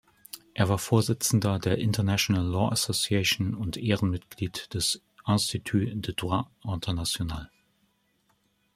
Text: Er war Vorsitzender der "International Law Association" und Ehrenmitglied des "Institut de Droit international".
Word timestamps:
Er 0.55 0.67
war 0.67 0.79
Vorsitzender 0.79 1.59
der 1.59 1.77
"International 1.77 2.43
Law 2.43 2.69
Association" 2.71 3.53
und 3.53 3.77
Ehrenmitglied 3.77 4.73
des 4.73 5.03
"Institut 5.27 5.89
de 6.07 6.15
Droit 6.15 6.47
international". 6.63 7.51